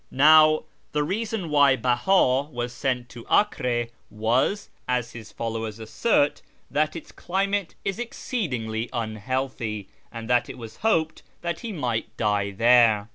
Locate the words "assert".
5.77-6.41